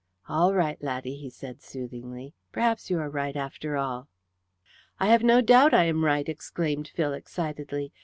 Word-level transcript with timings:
"All 0.27 0.55
right, 0.55 0.81
laddie," 0.83 1.13
he 1.15 1.31
added 1.45 1.61
soothingly; 1.61 2.33
"Perhaps 2.51 2.89
you 2.89 2.97
are 2.97 3.07
right, 3.07 3.35
after 3.35 3.77
all." 3.77 4.07
"I 4.99 5.05
have 5.09 5.21
no 5.21 5.41
doubt 5.41 5.75
I 5.75 5.83
am 5.83 6.03
right," 6.03 6.27
exclaimed 6.27 6.87
Phil 6.87 7.13
excitedly. 7.13 7.91